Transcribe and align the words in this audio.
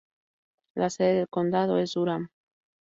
La 0.73 0.89
sede 0.89 1.13
del 1.13 1.29
condado 1.29 1.77
es 1.77 1.93
Durham. 1.93 2.29